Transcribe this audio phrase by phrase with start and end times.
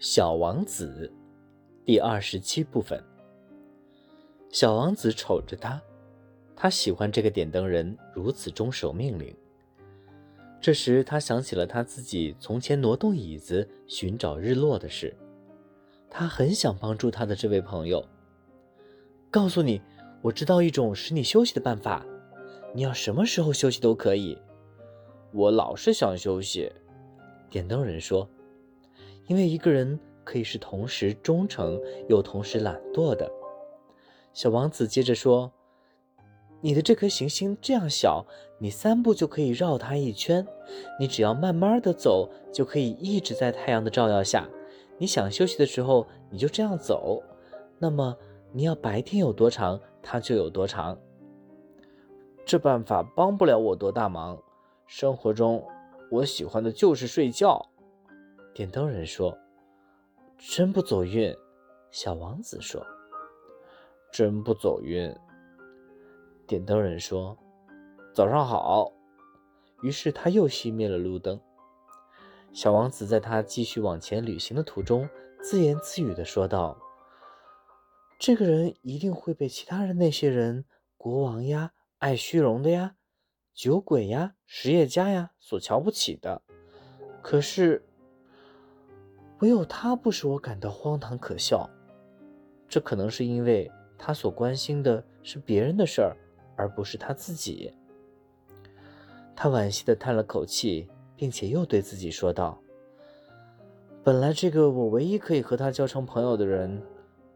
[0.00, 1.12] 小王子，
[1.84, 3.02] 第二十七部分。
[4.48, 5.82] 小王子瞅着他，
[6.54, 9.34] 他喜欢这个点灯人如此遵守命令。
[10.60, 15.12] 这时，他想起了他自己从前挪动椅子寻找日落的事。
[16.08, 18.06] 他很想帮助他的这位朋友。
[19.32, 19.82] 告诉你，
[20.22, 22.06] 我知道一种使你休息的办法。
[22.72, 24.38] 你要什么时候休息都可以。
[25.32, 26.70] 我老是想休息，
[27.50, 28.30] 点灯人说。
[29.28, 33.30] 因为一个人可以是同时忠诚又同时懒惰的。
[34.32, 35.50] 小王子接着说
[36.60, 38.24] ：“你的这颗行星这样小，
[38.58, 40.46] 你三步就可以绕它一圈。
[40.98, 44.48] 你只要慢慢的走，就可以一直在太阳的照耀下。
[44.98, 47.22] 你想休息的时候，你就这样走。
[47.78, 48.16] 那么
[48.52, 50.98] 你要白天有多长，它就有多长。
[52.44, 54.38] 这办法帮不了我多大忙。
[54.86, 55.62] 生活中，
[56.10, 57.64] 我喜欢的就是睡觉。”
[58.58, 59.38] 点灯人说
[60.36, 61.32] ：“真不走运。”
[61.92, 62.84] 小王子说
[64.10, 65.14] ：“真不走运。”
[66.44, 67.38] 点灯人说
[68.12, 68.92] ：“早上好。”
[69.80, 71.40] 于是他又熄灭了路灯。
[72.52, 75.08] 小王子在他继续往前旅行的途中，
[75.40, 76.76] 自言自语地说道
[78.18, 80.64] ：“这个人一定会被其他人那些人——
[80.98, 82.96] 国王呀、爱虚荣的呀、
[83.54, 86.42] 酒鬼呀、实业家呀——所瞧不起的。
[87.22, 87.84] 可是……”
[89.40, 91.68] 唯有他不使我感到荒唐可笑，
[92.68, 96.16] 这可能是因为他所关心的是别人的事儿，
[96.56, 97.72] 而不是他自己。
[99.36, 102.60] 他惋惜地叹了口气，并且又对自己说道
[104.02, 106.82] ：“本来这个我唯一可以和他交成朋友的人，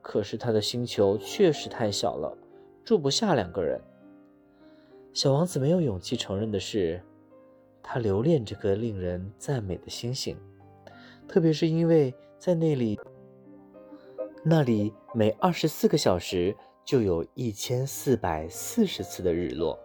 [0.00, 2.34] 可是他的星球确实太小了，
[2.82, 3.78] 住不下两个人。”
[5.12, 7.02] 小王子没有勇气承认的是，
[7.82, 10.34] 他留恋这颗令人赞美的星星。
[11.30, 12.98] 特别是因为在那里，
[14.44, 16.52] 那里每二十四个小时
[16.84, 19.78] 就有一千四百四十次的日落。